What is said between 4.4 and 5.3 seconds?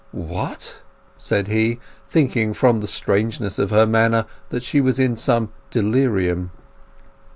that she was in